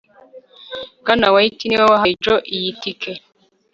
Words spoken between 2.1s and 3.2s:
Joe iyi tike